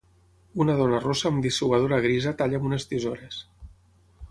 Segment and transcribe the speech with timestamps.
[0.63, 3.39] Una dona rossa amb dessuadora grisa talla amb unes tisores.